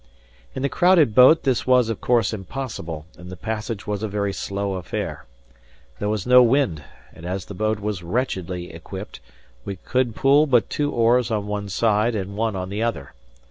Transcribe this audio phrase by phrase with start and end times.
[0.55, 4.33] In the crowded boat this was of course impossible, and the passage was a very
[4.33, 5.27] slow affair.
[5.99, 9.19] There was no wind, and as the boat was wretchedly equipped,
[9.63, 13.13] we could pull but two oars on one side, and one on the other.